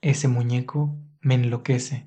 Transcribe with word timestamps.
Ese 0.00 0.28
muñeco 0.28 0.96
me 1.20 1.34
enloquece. 1.34 2.06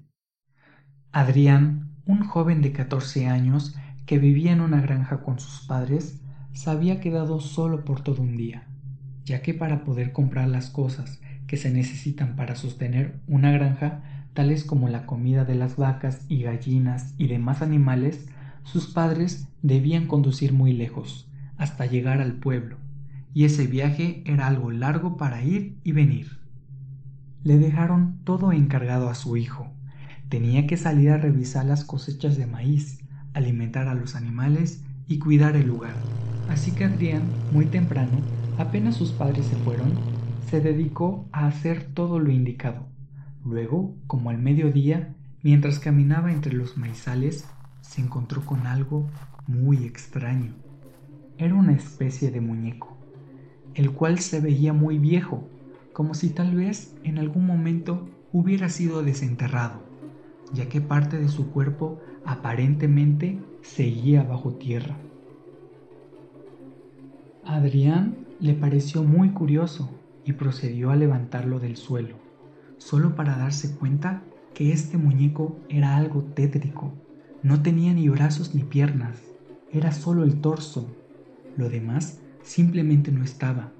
Adrián, 1.11 1.91
un 2.05 2.23
joven 2.23 2.61
de 2.61 2.71
14 2.71 3.27
años 3.27 3.75
que 4.05 4.17
vivía 4.17 4.53
en 4.53 4.61
una 4.61 4.79
granja 4.79 5.21
con 5.21 5.39
sus 5.39 5.67
padres, 5.67 6.21
se 6.53 6.69
había 6.69 7.01
quedado 7.01 7.41
solo 7.41 7.83
por 7.83 7.99
todo 7.99 8.21
un 8.21 8.37
día, 8.37 8.69
ya 9.25 9.41
que 9.41 9.53
para 9.53 9.83
poder 9.83 10.13
comprar 10.13 10.47
las 10.47 10.69
cosas 10.69 11.19
que 11.47 11.57
se 11.57 11.69
necesitan 11.69 12.37
para 12.37 12.55
sostener 12.55 13.19
una 13.27 13.51
granja, 13.51 14.25
tales 14.33 14.63
como 14.63 14.87
la 14.87 15.05
comida 15.05 15.43
de 15.43 15.55
las 15.55 15.75
vacas 15.75 16.25
y 16.29 16.43
gallinas 16.43 17.13
y 17.17 17.27
demás 17.27 17.61
animales, 17.61 18.25
sus 18.63 18.87
padres 18.87 19.49
debían 19.63 20.07
conducir 20.07 20.53
muy 20.53 20.71
lejos, 20.71 21.29
hasta 21.57 21.87
llegar 21.87 22.21
al 22.21 22.35
pueblo, 22.35 22.77
y 23.33 23.43
ese 23.43 23.67
viaje 23.67 24.23
era 24.25 24.47
algo 24.47 24.71
largo 24.71 25.17
para 25.17 25.43
ir 25.43 25.75
y 25.83 25.91
venir. 25.91 26.40
Le 27.43 27.57
dejaron 27.57 28.19
todo 28.23 28.51
encargado 28.51 29.09
a 29.09 29.15
su 29.15 29.35
hijo. 29.35 29.67
Tenía 30.29 30.67
que 30.67 30.77
salir 30.77 31.09
a 31.09 31.17
revisar 31.17 31.65
las 31.65 31.83
cosechas 31.83 32.37
de 32.37 32.45
maíz, 32.45 32.99
alimentar 33.33 33.87
a 33.87 33.95
los 33.95 34.15
animales 34.15 34.83
y 35.07 35.17
cuidar 35.17 35.55
el 35.55 35.67
lugar. 35.67 35.95
Así 36.49 36.71
que 36.71 36.85
Adrián, 36.85 37.23
muy 37.51 37.65
temprano, 37.65 38.11
apenas 38.59 38.95
sus 38.95 39.11
padres 39.11 39.45
se 39.47 39.55
fueron, 39.55 39.91
se 40.49 40.61
dedicó 40.61 41.27
a 41.31 41.47
hacer 41.47 41.83
todo 41.93 42.19
lo 42.19 42.31
indicado. 42.31 42.85
Luego, 43.43 43.95
como 44.05 44.29
al 44.29 44.37
mediodía, 44.37 45.15
mientras 45.41 45.79
caminaba 45.79 46.31
entre 46.31 46.53
los 46.53 46.77
maizales, 46.77 47.47
se 47.81 48.01
encontró 48.01 48.45
con 48.45 48.67
algo 48.67 49.09
muy 49.47 49.83
extraño. 49.85 50.53
Era 51.39 51.55
una 51.55 51.73
especie 51.73 52.29
de 52.29 52.39
muñeco, 52.39 52.95
el 53.73 53.91
cual 53.91 54.19
se 54.19 54.39
veía 54.39 54.73
muy 54.73 54.99
viejo 54.99 55.49
como 55.93 56.13
si 56.13 56.29
tal 56.29 56.55
vez 56.55 56.95
en 57.03 57.17
algún 57.17 57.45
momento 57.45 58.07
hubiera 58.31 58.69
sido 58.69 59.03
desenterrado, 59.03 59.81
ya 60.53 60.69
que 60.69 60.81
parte 60.81 61.17
de 61.17 61.29
su 61.29 61.51
cuerpo 61.51 61.99
aparentemente 62.25 63.39
seguía 63.61 64.23
bajo 64.23 64.53
tierra. 64.53 64.95
A 67.43 67.55
Adrián 67.55 68.25
le 68.39 68.53
pareció 68.53 69.03
muy 69.03 69.29
curioso 69.29 69.89
y 70.25 70.33
procedió 70.33 70.91
a 70.91 70.95
levantarlo 70.95 71.59
del 71.59 71.75
suelo, 71.75 72.15
solo 72.77 73.15
para 73.15 73.37
darse 73.37 73.75
cuenta 73.75 74.23
que 74.53 74.71
este 74.71 74.97
muñeco 74.97 75.57
era 75.69 75.95
algo 75.95 76.21
tétrico. 76.21 76.93
No 77.43 77.61
tenía 77.61 77.93
ni 77.93 78.07
brazos 78.09 78.53
ni 78.53 78.63
piernas, 78.63 79.17
era 79.71 79.91
solo 79.91 80.23
el 80.23 80.41
torso. 80.41 80.87
Lo 81.57 81.69
demás 81.69 82.19
simplemente 82.43 83.11
no 83.11 83.23
estaba. 83.23 83.71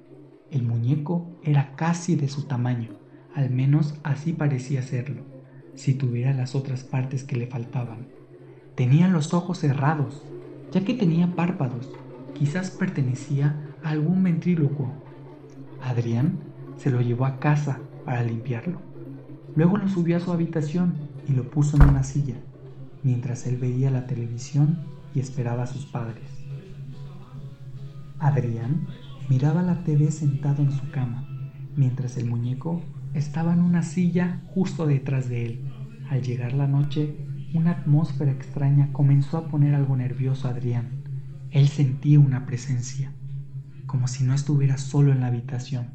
El 0.52 0.64
muñeco 0.64 1.26
era 1.42 1.74
casi 1.76 2.14
de 2.14 2.28
su 2.28 2.42
tamaño, 2.42 2.90
al 3.34 3.48
menos 3.48 3.94
así 4.02 4.34
parecía 4.34 4.82
serlo, 4.82 5.22
si 5.74 5.94
tuviera 5.94 6.34
las 6.34 6.54
otras 6.54 6.84
partes 6.84 7.24
que 7.24 7.36
le 7.36 7.46
faltaban. 7.46 8.08
Tenía 8.74 9.08
los 9.08 9.32
ojos 9.32 9.58
cerrados, 9.60 10.22
ya 10.70 10.84
que 10.84 10.92
tenía 10.92 11.34
párpados, 11.34 11.88
quizás 12.34 12.70
pertenecía 12.70 13.66
a 13.82 13.90
algún 13.90 14.22
ventrílocuo. 14.22 14.92
Adrián 15.82 16.40
se 16.76 16.90
lo 16.90 17.00
llevó 17.00 17.24
a 17.24 17.38
casa 17.38 17.80
para 18.04 18.22
limpiarlo. 18.22 18.78
Luego 19.56 19.78
lo 19.78 19.88
subió 19.88 20.18
a 20.18 20.20
su 20.20 20.32
habitación 20.32 20.92
y 21.26 21.32
lo 21.32 21.50
puso 21.50 21.78
en 21.78 21.88
una 21.88 22.02
silla, 22.02 22.36
mientras 23.02 23.46
él 23.46 23.56
veía 23.56 23.90
la 23.90 24.06
televisión 24.06 24.80
y 25.14 25.20
esperaba 25.20 25.62
a 25.62 25.66
sus 25.66 25.86
padres. 25.86 26.28
Adrián 28.18 28.86
Miraba 29.32 29.62
la 29.62 29.82
TV 29.82 30.10
sentado 30.10 30.62
en 30.62 30.70
su 30.70 30.90
cama, 30.90 31.26
mientras 31.74 32.18
el 32.18 32.26
muñeco 32.26 32.82
estaba 33.14 33.54
en 33.54 33.62
una 33.62 33.82
silla 33.82 34.42
justo 34.48 34.86
detrás 34.86 35.30
de 35.30 35.46
él. 35.46 35.64
Al 36.10 36.20
llegar 36.20 36.52
la 36.52 36.66
noche, 36.66 37.16
una 37.54 37.70
atmósfera 37.70 38.30
extraña 38.30 38.92
comenzó 38.92 39.38
a 39.38 39.48
poner 39.48 39.74
algo 39.74 39.96
nervioso 39.96 40.46
a 40.46 40.50
Adrián. 40.50 41.04
Él 41.50 41.68
sentía 41.68 42.20
una 42.20 42.44
presencia, 42.44 43.14
como 43.86 44.06
si 44.06 44.22
no 44.22 44.34
estuviera 44.34 44.76
solo 44.76 45.12
en 45.12 45.20
la 45.20 45.28
habitación. 45.28 45.94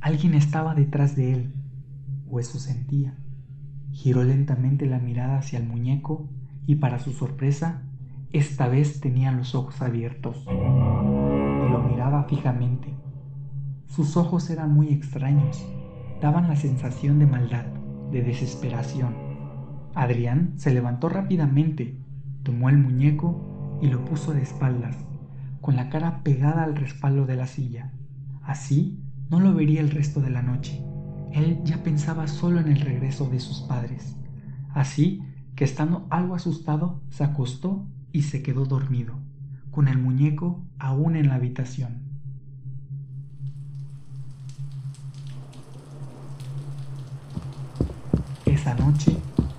Alguien 0.00 0.34
estaba 0.34 0.74
detrás 0.74 1.14
de 1.14 1.34
él, 1.34 1.54
o 2.28 2.40
eso 2.40 2.58
sentía. 2.58 3.16
Giró 3.92 4.24
lentamente 4.24 4.86
la 4.86 4.98
mirada 4.98 5.38
hacia 5.38 5.60
el 5.60 5.68
muñeco 5.68 6.28
y 6.66 6.74
para 6.74 6.98
su 6.98 7.12
sorpresa, 7.12 7.84
esta 8.32 8.66
vez 8.66 8.98
tenía 8.98 9.30
los 9.30 9.54
ojos 9.54 9.80
abiertos 9.82 10.44
fijamente. 12.24 12.94
Sus 13.86 14.16
ojos 14.16 14.50
eran 14.50 14.72
muy 14.72 14.88
extraños, 14.88 15.66
daban 16.20 16.48
la 16.48 16.56
sensación 16.56 17.18
de 17.18 17.26
maldad, 17.26 17.66
de 18.12 18.22
desesperación. 18.22 19.14
Adrián 19.94 20.52
se 20.56 20.72
levantó 20.72 21.08
rápidamente, 21.08 21.98
tomó 22.42 22.68
el 22.68 22.78
muñeco 22.78 23.78
y 23.82 23.88
lo 23.88 24.04
puso 24.04 24.32
de 24.32 24.42
espaldas, 24.42 24.96
con 25.60 25.76
la 25.76 25.88
cara 25.88 26.22
pegada 26.22 26.62
al 26.62 26.76
respaldo 26.76 27.26
de 27.26 27.36
la 27.36 27.46
silla. 27.46 27.92
Así 28.42 29.00
no 29.28 29.40
lo 29.40 29.54
vería 29.54 29.80
el 29.80 29.90
resto 29.90 30.20
de 30.20 30.30
la 30.30 30.42
noche. 30.42 30.82
Él 31.32 31.60
ya 31.64 31.82
pensaba 31.82 32.28
solo 32.28 32.60
en 32.60 32.68
el 32.68 32.80
regreso 32.80 33.28
de 33.28 33.40
sus 33.40 33.62
padres. 33.62 34.16
Así 34.74 35.22
que 35.56 35.64
estando 35.64 36.06
algo 36.10 36.34
asustado, 36.34 37.00
se 37.10 37.24
acostó 37.24 37.86
y 38.12 38.22
se 38.22 38.42
quedó 38.42 38.64
dormido 38.64 39.25
con 39.76 39.88
el 39.88 39.98
muñeco 39.98 40.64
aún 40.78 41.16
en 41.16 41.28
la 41.28 41.34
habitación. 41.34 41.98
Esa 48.46 48.74
noche 48.74 49.18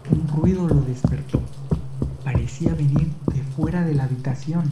un 0.09 0.27
ruido 0.27 0.67
lo 0.67 0.81
despertó. 0.81 1.39
Parecía 2.23 2.73
venir 2.73 3.13
de 3.31 3.43
fuera 3.43 3.83
de 3.83 3.93
la 3.93 4.05
habitación. 4.05 4.63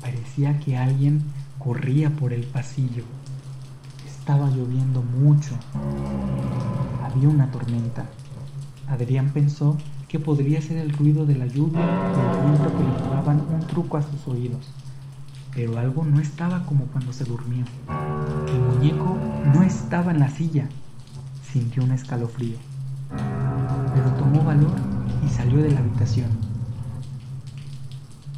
Parecía 0.00 0.58
que 0.58 0.76
alguien 0.76 1.22
corría 1.60 2.10
por 2.10 2.32
el 2.32 2.42
pasillo. 2.42 3.04
Estaba 4.04 4.50
lloviendo 4.50 5.00
mucho. 5.00 5.54
Había 7.04 7.28
una 7.28 7.52
tormenta. 7.52 8.06
Adrián 8.88 9.30
pensó 9.32 9.78
que 10.14 10.20
podría 10.20 10.62
ser 10.62 10.76
el 10.76 10.92
ruido 10.92 11.26
de 11.26 11.34
la 11.34 11.48
lluvia 11.48 11.80
y 11.80 12.36
el 12.36 12.44
viento 12.44 12.70
que 12.76 12.84
le 12.84 13.52
un 13.52 13.66
truco 13.66 13.96
a 13.96 14.02
sus 14.02 14.28
oídos. 14.28 14.64
Pero 15.52 15.76
algo 15.76 16.04
no 16.04 16.20
estaba 16.20 16.64
como 16.66 16.84
cuando 16.84 17.12
se 17.12 17.24
durmió. 17.24 17.64
El 18.46 18.60
muñeco 18.60 19.18
no 19.52 19.64
estaba 19.64 20.12
en 20.12 20.20
la 20.20 20.28
silla. 20.28 20.68
Sintió 21.42 21.82
un 21.82 21.90
escalofrío. 21.90 22.58
Pero 23.92 24.12
tomó 24.12 24.44
valor 24.44 24.76
y 25.26 25.28
salió 25.30 25.60
de 25.60 25.72
la 25.72 25.80
habitación. 25.80 26.30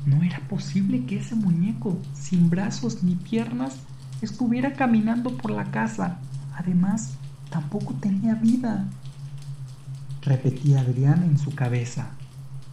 No 0.06 0.22
era 0.22 0.38
posible 0.48 1.04
que 1.04 1.18
ese 1.18 1.34
muñeco, 1.34 1.98
sin 2.14 2.48
brazos 2.48 3.02
ni 3.02 3.16
piernas, 3.16 3.80
estuviera 4.22 4.72
caminando 4.72 5.36
por 5.36 5.50
la 5.50 5.66
casa. 5.66 6.20
Además, 6.56 7.18
tampoco 7.50 7.92
tenía 8.00 8.34
vida 8.34 8.86
repetía 10.26 10.80
Adrián 10.80 11.22
en 11.22 11.38
su 11.38 11.54
cabeza. 11.54 12.08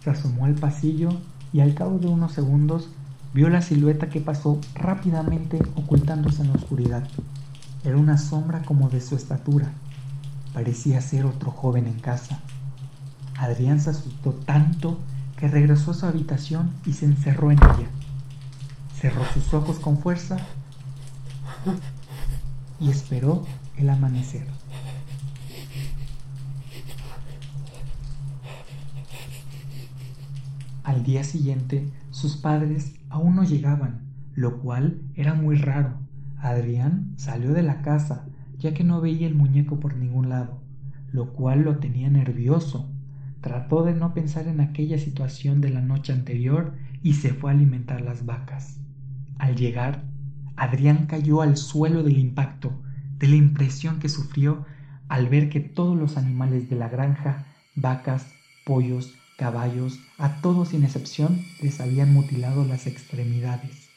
Se 0.03 0.09
asomó 0.09 0.45
al 0.45 0.55
pasillo 0.55 1.09
y 1.53 1.61
al 1.61 1.75
cabo 1.75 1.99
de 1.99 2.07
unos 2.07 2.33
segundos 2.33 2.89
vio 3.33 3.47
la 3.49 3.61
silueta 3.61 4.09
que 4.09 4.19
pasó 4.19 4.59
rápidamente 4.73 5.59
ocultándose 5.75 6.41
en 6.41 6.49
la 6.49 6.55
oscuridad. 6.55 7.07
Era 7.83 7.97
una 7.97 8.17
sombra 8.17 8.63
como 8.63 8.89
de 8.89 9.01
su 9.01 9.15
estatura. 9.15 9.71
Parecía 10.53 10.99
ser 11.01 11.25
otro 11.25 11.51
joven 11.51 11.87
en 11.87 11.99
casa. 11.99 12.39
Adrián 13.37 13.79
se 13.79 13.91
asustó 13.91 14.31
tanto 14.31 14.99
que 15.37 15.47
regresó 15.47 15.91
a 15.91 15.95
su 15.95 16.05
habitación 16.05 16.71
y 16.85 16.93
se 16.93 17.05
encerró 17.05 17.51
en 17.51 17.59
ella. 17.59 17.87
Cerró 18.99 19.23
sus 19.33 19.53
ojos 19.53 19.79
con 19.79 19.97
fuerza 19.97 20.37
y 22.79 22.89
esperó 22.89 23.45
el 23.77 23.89
amanecer. 23.89 24.47
Al 30.83 31.03
día 31.03 31.23
siguiente, 31.23 31.89
sus 32.11 32.35
padres 32.37 32.95
aún 33.09 33.35
no 33.35 33.43
llegaban, 33.43 34.01
lo 34.35 34.59
cual 34.59 35.01
era 35.15 35.33
muy 35.33 35.55
raro. 35.55 35.97
Adrián 36.37 37.13
salió 37.15 37.53
de 37.53 37.63
la 37.63 37.81
casa, 37.81 38.25
ya 38.59 38.73
que 38.73 38.83
no 38.83 38.99
veía 38.99 39.27
el 39.27 39.35
muñeco 39.35 39.79
por 39.79 39.95
ningún 39.95 40.29
lado, 40.29 40.61
lo 41.11 41.33
cual 41.33 41.61
lo 41.61 41.77
tenía 41.77 42.09
nervioso. 42.09 42.89
Trató 43.41 43.83
de 43.83 43.93
no 43.93 44.13
pensar 44.13 44.47
en 44.47 44.59
aquella 44.59 44.97
situación 44.97 45.61
de 45.61 45.69
la 45.69 45.81
noche 45.81 46.13
anterior 46.13 46.73
y 47.01 47.13
se 47.13 47.33
fue 47.33 47.51
a 47.51 47.53
alimentar 47.53 48.01
las 48.01 48.25
vacas. 48.25 48.79
Al 49.37 49.55
llegar, 49.55 50.03
Adrián 50.55 51.07
cayó 51.07 51.41
al 51.41 51.57
suelo 51.57 52.03
del 52.03 52.17
impacto, 52.17 52.71
de 53.19 53.27
la 53.29 53.35
impresión 53.35 53.99
que 53.99 54.09
sufrió 54.09 54.65
al 55.07 55.29
ver 55.29 55.49
que 55.49 55.59
todos 55.59 55.97
los 55.97 56.17
animales 56.17 56.69
de 56.69 56.75
la 56.75 56.89
granja, 56.89 57.45
vacas, 57.75 58.27
pollos, 58.65 59.13
caballos, 59.37 59.99
a 60.17 60.41
todos 60.41 60.69
sin 60.69 60.83
excepción, 60.83 61.41
les 61.61 61.79
habían 61.81 62.13
mutilado 62.13 62.65
las 62.65 62.87
extremidades. 62.87 63.89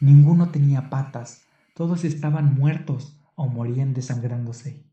Ninguno 0.00 0.50
tenía 0.50 0.90
patas, 0.90 1.44
todos 1.74 2.04
estaban 2.04 2.54
muertos 2.54 3.20
o 3.34 3.48
morían 3.48 3.94
desangrándose. 3.94 4.84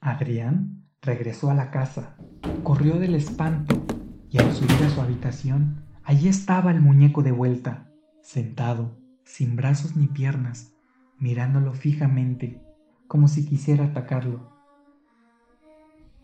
Adrián 0.00 0.84
regresó 1.02 1.50
a 1.50 1.54
la 1.54 1.70
casa, 1.70 2.16
corrió 2.62 2.98
del 2.98 3.14
espanto 3.14 3.84
y 4.30 4.38
al 4.38 4.52
subir 4.54 4.84
a 4.84 4.90
su 4.90 5.00
habitación, 5.00 5.84
allí 6.04 6.28
estaba 6.28 6.70
el 6.70 6.80
muñeco 6.80 7.22
de 7.22 7.32
vuelta, 7.32 7.90
sentado, 8.22 8.98
sin 9.24 9.56
brazos 9.56 9.96
ni 9.96 10.06
piernas, 10.06 10.72
mirándolo 11.18 11.72
fijamente, 11.72 12.62
como 13.08 13.26
si 13.26 13.46
quisiera 13.46 13.86
atacarlo. 13.86 14.52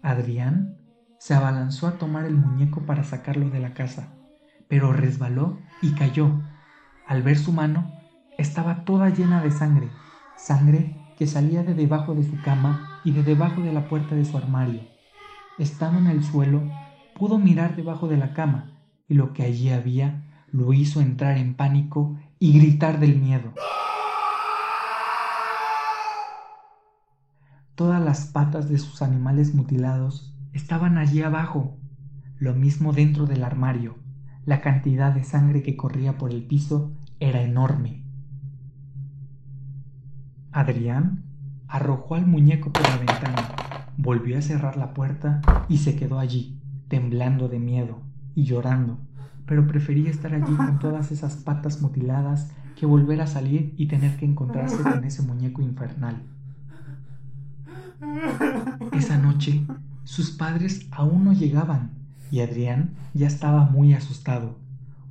Adrián 0.03 0.77
se 1.19 1.33
abalanzó 1.33 1.87
a 1.87 1.99
tomar 1.99 2.27
el 2.27 2.37
muñeco 2.37 2.83
para 2.83 3.05
sacarlo 3.05 3.49
de 3.49 3.59
la 3.59 3.73
casa, 3.73 4.13
pero 4.69 4.93
resbaló 4.93 5.59
y 5.81 5.95
cayó. 5.95 6.31
Al 7.07 7.23
ver 7.23 7.39
su 7.39 7.53
mano, 7.53 7.91
estaba 8.37 8.85
toda 8.85 9.09
llena 9.09 9.43
de 9.43 9.51
sangre, 9.51 9.89
sangre 10.37 10.97
que 11.17 11.27
salía 11.27 11.63
de 11.63 11.75
debajo 11.75 12.15
de 12.15 12.25
su 12.25 12.41
cama 12.43 13.01
y 13.05 13.13
de 13.13 13.23
debajo 13.23 13.63
de 13.63 13.73
la 13.73 13.89
puerta 13.89 14.15
de 14.15 14.25
su 14.25 14.37
armario. 14.37 14.83
Estando 15.59 15.99
en 15.99 16.09
el 16.09 16.23
suelo, 16.23 16.63
pudo 17.15 17.39
mirar 17.39 17.77
debajo 17.77 18.09
de 18.09 18.19
la 18.19 18.35
cama 18.35 18.73
y 19.09 19.15
lo 19.15 19.33
que 19.33 19.45
allí 19.45 19.71
había 19.71 20.23
lo 20.51 20.73
hizo 20.73 21.01
entrar 21.01 21.39
en 21.39 21.55
pánico 21.55 22.19
y 22.39 22.59
gritar 22.59 23.01
del 23.01 23.17
miedo. 23.17 23.55
Todas 27.75 28.01
las 28.01 28.27
patas 28.27 28.69
de 28.69 28.79
sus 28.79 29.03
animales 29.03 29.53
mutilados 29.53 30.33
estaban 30.53 30.97
allí 30.97 31.23
abajo, 31.23 31.77
lo 32.39 32.55
mismo 32.55 32.93
dentro 32.93 33.27
del 33.27 33.43
armario. 33.43 33.97
La 34.47 34.61
cantidad 34.61 35.13
de 35.13 35.25
sangre 35.25 35.63
que 35.63 35.77
corría 35.77 36.17
por 36.17 36.31
el 36.31 36.45
piso 36.45 36.93
era 37.19 37.43
enorme. 37.43 38.05
Adrián 40.53 41.25
arrojó 41.67 42.15
al 42.15 42.27
muñeco 42.27 42.71
por 42.71 42.83
la 42.83 42.97
ventana, 42.99 43.49
volvió 43.97 44.39
a 44.39 44.43
cerrar 44.43 44.77
la 44.77 44.95
puerta 44.95 45.41
y 45.69 45.79
se 45.79 45.97
quedó 45.97 46.21
allí, 46.21 46.61
temblando 46.87 47.49
de 47.49 47.59
miedo 47.59 48.03
y 48.37 48.45
llorando, 48.45 48.99
pero 49.47 49.67
prefería 49.67 50.11
estar 50.11 50.33
allí 50.33 50.55
con 50.55 50.79
todas 50.81 51.11
esas 51.11 51.35
patas 51.35 51.83
mutiladas 51.83 52.53
que 52.79 52.87
volver 52.87 53.21
a 53.21 53.27
salir 53.27 53.75
y 53.77 53.89
tener 53.89 54.17
que 54.17 54.27
encontrarse 54.27 54.81
con 54.81 55.03
ese 55.03 55.23
muñeco 55.23 55.61
infernal. 55.61 56.23
Esa 58.93 59.19
noche, 59.19 59.67
sus 60.05 60.31
padres 60.31 60.87
aún 60.91 61.25
no 61.25 61.33
llegaban 61.33 61.93
y 62.31 62.41
Adrián 62.41 62.95
ya 63.15 63.27
estaba 63.27 63.65
muy 63.65 63.95
asustado. 63.95 64.59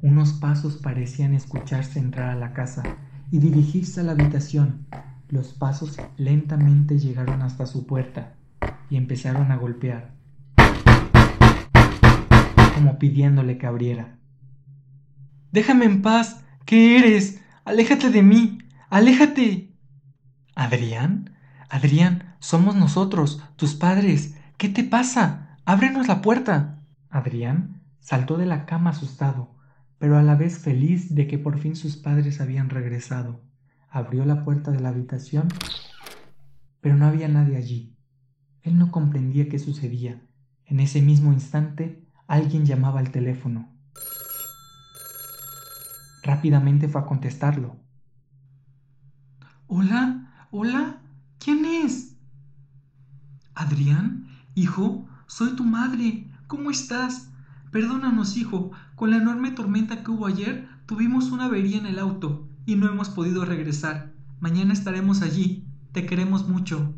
Unos 0.02 0.34
pasos 0.34 0.78
parecían 0.78 1.34
escucharse 1.34 2.00
entrar 2.00 2.30
a 2.30 2.36
la 2.36 2.54
casa 2.54 2.84
y 3.32 3.40
dirigirse 3.40 4.02
a 4.02 4.04
la 4.04 4.12
habitación, 4.12 4.86
los 5.30 5.54
pasos 5.54 5.98
lentamente 6.18 7.00
llegaron 7.00 7.42
hasta 7.42 7.66
su 7.66 7.88
puerta 7.88 8.36
y 8.90 8.98
empezaron 8.98 9.52
a 9.52 9.56
golpear, 9.56 10.14
como 12.76 13.00
pidiéndole 13.00 13.58
que 13.58 13.66
abriera. 13.66 14.20
Déjame 15.52 15.86
en 15.86 16.04
paz. 16.04 16.44
¿Qué 16.66 17.00
eres? 17.00 17.42
Aléjate 17.66 18.12
de 18.12 18.22
mí. 18.22 18.60
Aléjate. 18.90 19.74
¿Adrián? 20.54 21.32
Adrián, 21.70 22.33
somos 22.44 22.76
nosotros, 22.76 23.42
tus 23.56 23.74
padres. 23.74 24.36
¿Qué 24.58 24.70
te 24.70 24.84
pasa? 24.84 25.58
Ábrenos 25.66 26.08
la 26.08 26.22
puerta. 26.22 26.84
Adrián 27.10 27.82
saltó 28.00 28.38
de 28.38 28.46
la 28.46 28.66
cama 28.66 28.90
asustado, 28.90 29.56
pero 29.98 30.18
a 30.18 30.24
la 30.24 30.36
vez 30.36 30.60
feliz 30.60 31.16
de 31.16 31.28
que 31.28 31.38
por 31.38 31.58
fin 31.58 31.76
sus 31.76 31.96
padres 31.96 32.42
habían 32.42 32.70
regresado 32.70 33.42
abrió 33.94 34.26
la 34.26 34.44
puerta 34.44 34.72
de 34.72 34.80
la 34.80 34.90
habitación, 34.90 35.50
pero 36.82 36.98
no 36.98 37.06
había 37.06 37.28
nadie 37.28 37.58
allí. 37.58 37.96
Él 38.64 38.80
no 38.80 38.92
comprendía 38.92 39.48
qué 39.48 39.60
sucedía. 39.60 40.20
En 40.66 40.80
ese 40.80 41.00
mismo 41.00 41.32
instante, 41.32 42.04
alguien 42.26 42.66
llamaba 42.66 43.00
al 43.00 43.12
teléfono. 43.12 43.72
Rápidamente 46.24 46.88
fue 46.88 47.02
a 47.02 47.06
contestarlo. 47.06 47.78
Hola, 49.68 50.48
hola, 50.50 51.04
¿quién 51.38 51.64
es? 51.64 52.13
Adrián, 53.56 54.28
hijo, 54.56 55.08
soy 55.28 55.56
tu 55.56 55.64
madre. 55.64 56.28
¿Cómo 56.48 56.72
estás? 56.72 57.32
Perdónanos, 57.72 58.38
hijo. 58.38 58.72
Con 58.96 59.12
la 59.12 59.18
enorme 59.18 59.52
tormenta 59.52 60.04
que 60.04 60.12
hubo 60.12 60.28
ayer, 60.28 60.68
tuvimos 60.86 61.32
una 61.32 61.46
avería 61.46 61.78
en 61.78 61.86
el 61.86 62.00
auto 62.00 62.48
y 62.66 62.76
no 62.76 62.88
hemos 62.88 63.10
podido 63.10 63.46
regresar. 63.46 64.12
Mañana 64.40 64.74
estaremos 64.74 65.22
allí. 65.22 65.66
Te 65.92 66.06
queremos 66.06 66.48
mucho. 66.48 66.94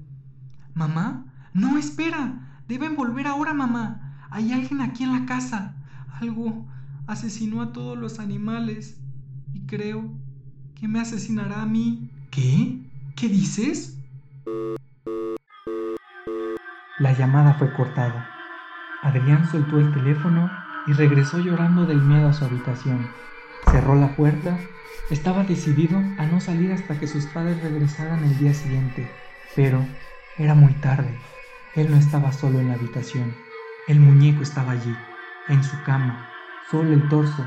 ¿Mamá? 0.74 1.26
No, 1.54 1.78
espera. 1.78 2.62
Deben 2.68 2.96
volver 2.96 3.28
ahora, 3.28 3.54
mamá. 3.54 4.18
Hay 4.30 4.52
alguien 4.52 4.82
aquí 4.82 5.04
en 5.04 5.12
la 5.12 5.26
casa. 5.26 5.76
Algo 6.20 6.66
asesinó 7.08 7.62
a 7.62 7.72
todos 7.72 7.98
los 7.98 8.20
animales. 8.20 8.98
Y 9.54 9.62
creo 9.62 10.12
que 10.76 10.88
me 10.88 11.00
asesinará 11.00 11.62
a 11.62 11.66
mí. 11.66 12.10
¿Qué? 12.32 12.82
¿Qué 13.16 13.30
dices? 13.30 13.98
La 16.98 17.12
llamada 17.12 17.56
fue 17.56 17.74
cortada. 17.74 18.30
Adrián 19.02 19.50
soltó 19.52 19.80
el 19.80 19.94
teléfono 19.94 20.50
y 20.88 20.94
regresó 20.94 21.40
llorando 21.40 21.86
del 21.86 22.02
miedo 22.02 22.30
a 22.30 22.34
su 22.34 22.46
habitación. 22.46 23.10
Cerró 23.70 23.96
la 23.96 24.16
puerta 24.16 24.58
estaba 25.10 25.44
decidido 25.44 26.00
a 26.18 26.26
no 26.26 26.40
salir 26.40 26.72
hasta 26.72 27.00
que 27.00 27.08
sus 27.08 27.26
padres 27.28 27.62
regresaran 27.62 28.24
el 28.24 28.38
día 28.40 28.54
siguiente, 28.54 29.12
pero 29.56 29.86
era 30.38 30.56
muy 30.56 30.74
tarde. 30.74 31.20
Él 31.76 31.92
no 31.92 31.98
estaba 31.98 32.32
solo 32.32 32.60
en 32.60 32.70
la 32.70 32.74
habitación. 32.74 33.36
El 33.88 34.00
muñeco 34.00 34.42
estaba 34.42 34.72
allí, 34.72 34.96
en 35.48 35.64
su 35.64 35.80
cama, 35.84 36.28
solo 36.72 36.92
el 36.92 37.08
torso, 37.08 37.46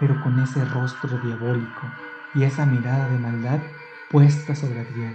pero 0.00 0.20
con 0.22 0.40
ese 0.42 0.64
rostro 0.64 1.18
diabólico 1.18 1.82
y 2.34 2.42
esa 2.42 2.66
mirada 2.66 3.08
de 3.08 3.18
maldad 3.18 3.60
puesta 4.10 4.56
sobre 4.56 4.80
Adrián, 4.80 5.14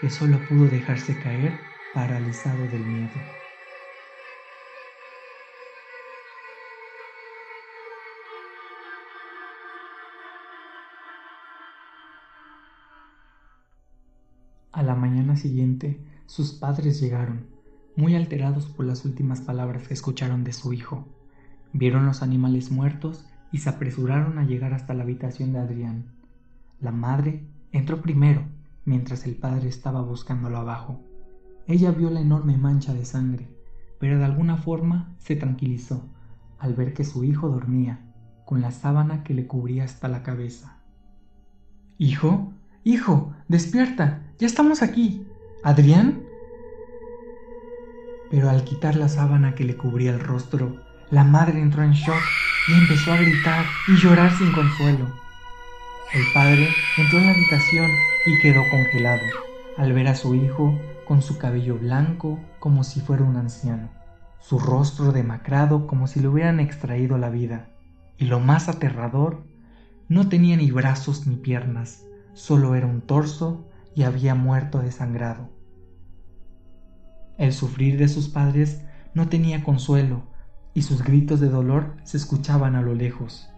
que 0.00 0.10
solo 0.10 0.38
pudo 0.48 0.66
dejarse 0.66 1.16
caer 1.20 1.60
paralizado 1.92 2.62
del 2.68 2.84
miedo. 2.86 3.10
A 14.72 14.82
la 14.84 14.94
mañana 14.94 15.36
siguiente, 15.36 16.00
sus 16.26 16.52
padres 16.52 17.00
llegaron, 17.00 17.46
muy 17.96 18.14
alterados 18.14 18.66
por 18.66 18.86
las 18.86 19.04
últimas 19.04 19.40
palabras 19.40 19.88
que 19.88 19.94
escucharon 19.94 20.44
de 20.44 20.52
su 20.52 20.72
hijo. 20.72 21.08
Vieron 21.72 22.06
los 22.06 22.22
animales 22.22 22.70
muertos 22.70 23.26
y 23.50 23.58
se 23.58 23.68
apresuraron 23.68 24.38
a 24.38 24.44
llegar 24.44 24.74
hasta 24.74 24.94
la 24.94 25.02
habitación 25.02 25.52
de 25.52 25.58
Adrián. 25.58 26.12
La 26.80 26.92
madre 26.92 27.44
entró 27.72 28.00
primero, 28.00 28.44
mientras 28.84 29.26
el 29.26 29.34
padre 29.34 29.68
estaba 29.68 30.02
buscándolo 30.02 30.56
abajo. 30.56 31.09
Ella 31.70 31.92
vio 31.92 32.10
la 32.10 32.20
enorme 32.20 32.58
mancha 32.58 32.92
de 32.94 33.04
sangre, 33.04 33.48
pero 34.00 34.18
de 34.18 34.24
alguna 34.24 34.56
forma 34.56 35.14
se 35.18 35.36
tranquilizó 35.36 36.02
al 36.58 36.74
ver 36.74 36.92
que 36.94 37.04
su 37.04 37.22
hijo 37.22 37.48
dormía, 37.48 38.00
con 38.44 38.60
la 38.60 38.72
sábana 38.72 39.22
que 39.22 39.34
le 39.34 39.46
cubría 39.46 39.84
hasta 39.84 40.08
la 40.08 40.24
cabeza. 40.24 40.78
Hijo, 41.96 42.52
hijo, 42.82 43.32
despierta, 43.46 44.20
ya 44.40 44.48
estamos 44.48 44.82
aquí. 44.82 45.24
¿Adrián? 45.62 46.24
Pero 48.32 48.50
al 48.50 48.64
quitar 48.64 48.96
la 48.96 49.08
sábana 49.08 49.54
que 49.54 49.62
le 49.62 49.76
cubría 49.76 50.10
el 50.10 50.18
rostro, 50.18 50.74
la 51.12 51.22
madre 51.22 51.60
entró 51.62 51.84
en 51.84 51.92
shock 51.92 52.20
y 52.66 52.72
empezó 52.72 53.12
a 53.12 53.16
gritar 53.16 53.64
y 53.86 53.92
llorar 53.96 54.36
sin 54.36 54.50
consuelo. 54.50 55.06
El 56.12 56.22
padre 56.34 56.68
entró 56.98 57.20
en 57.20 57.26
la 57.26 57.32
habitación 57.32 57.90
y 58.26 58.40
quedó 58.40 58.68
congelado 58.70 59.22
al 59.76 59.92
ver 59.92 60.08
a 60.08 60.16
su 60.16 60.34
hijo 60.34 60.76
con 61.10 61.22
su 61.22 61.38
cabello 61.38 61.76
blanco 61.76 62.38
como 62.60 62.84
si 62.84 63.00
fuera 63.00 63.24
un 63.24 63.34
anciano, 63.34 63.88
su 64.38 64.60
rostro 64.60 65.10
demacrado 65.10 65.88
como 65.88 66.06
si 66.06 66.20
le 66.20 66.28
hubieran 66.28 66.60
extraído 66.60 67.18
la 67.18 67.30
vida, 67.30 67.68
y 68.16 68.26
lo 68.26 68.38
más 68.38 68.68
aterrador, 68.68 69.42
no 70.08 70.28
tenía 70.28 70.56
ni 70.56 70.70
brazos 70.70 71.26
ni 71.26 71.34
piernas, 71.34 72.06
solo 72.32 72.76
era 72.76 72.86
un 72.86 73.00
torso 73.00 73.68
y 73.92 74.04
había 74.04 74.36
muerto 74.36 74.78
desangrado. 74.78 75.50
El 77.38 77.52
sufrir 77.54 77.98
de 77.98 78.06
sus 78.06 78.28
padres 78.28 78.84
no 79.12 79.28
tenía 79.28 79.64
consuelo 79.64 80.28
y 80.74 80.82
sus 80.82 81.02
gritos 81.02 81.40
de 81.40 81.48
dolor 81.48 81.96
se 82.04 82.18
escuchaban 82.18 82.76
a 82.76 82.82
lo 82.82 82.94
lejos. 82.94 83.49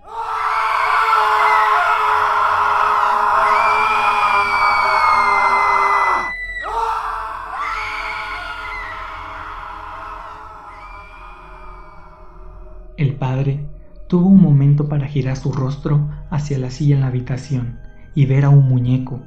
El 12.96 13.14
padre 13.14 13.64
tuvo 14.06 14.28
un 14.28 14.42
momento 14.42 14.88
para 14.88 15.06
girar 15.06 15.37
su 15.37 15.52
rostro 15.52 16.08
hacia 16.30 16.58
la 16.58 16.70
silla 16.70 16.96
en 16.96 17.00
la 17.00 17.06
habitación 17.06 17.78
y 18.14 18.26
ver 18.26 18.44
a 18.44 18.50
un 18.50 18.68
muñeco 18.68 19.20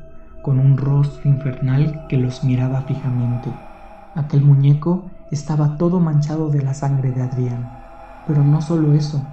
con 0.44 0.60
un 0.60 0.78
rostro 0.78 1.28
infernal 1.28 2.06
que 2.08 2.18
los 2.18 2.44
miraba 2.44 2.84
fijamente. 2.84 3.50
Aquel 4.14 4.42
muñeco 4.42 5.10
estaba 5.32 5.78
todo 5.78 6.00
manchado 6.00 6.50
de 6.50 6.62
la 6.62 6.76
sangre 6.76 7.12
de 7.12 7.24
Adrián. 7.24 7.68
Pero 8.28 8.44
no 8.44 8.62
solo 8.62 8.94
eso, 8.94 9.26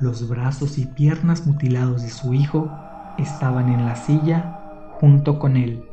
los 0.00 0.28
brazos 0.28 0.78
y 0.78 0.86
piernas 0.86 1.46
mutilados 1.46 2.02
de 2.02 2.10
su 2.10 2.34
hijo 2.34 2.68
estaban 3.16 3.72
en 3.72 3.86
la 3.86 3.94
silla 3.94 4.58
junto 5.00 5.38
con 5.38 5.56
él. 5.56 5.84